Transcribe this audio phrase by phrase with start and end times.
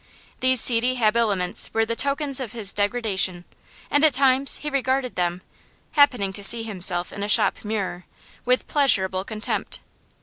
[0.39, 3.45] These seedy habiliments were the token of his degradation,
[3.91, 5.43] and at times he regarded them
[5.91, 8.07] (happening to see himself in a shop mirror)
[8.43, 9.79] with pleasurable contempt.